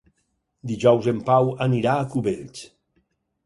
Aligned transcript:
Dijous 0.71 1.11
en 1.11 1.21
Pau 1.29 1.53
anirà 1.67 1.93
a 1.99 2.11
Cubells. 2.17 2.69